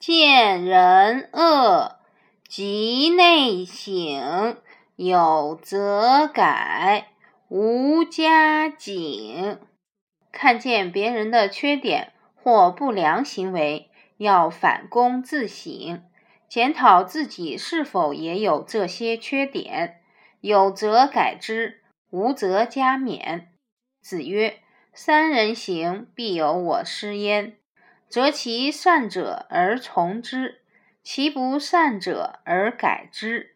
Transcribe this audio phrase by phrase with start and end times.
[0.00, 1.98] 见人恶，
[2.48, 4.56] 即内省，
[4.96, 7.08] 有则改，
[7.50, 9.58] 无加警。
[10.32, 16.02] 看见别人的缺点或不良行为，要反躬自省，
[16.48, 20.00] 检讨自己是否也有这些缺点，
[20.40, 23.48] 有则改之，无则加勉。
[24.00, 24.60] 子曰
[24.94, 27.59] ：“三人行，必有我师焉。
[28.10, 30.60] 择其善者而从之，
[31.02, 33.48] 其不善者而改之。”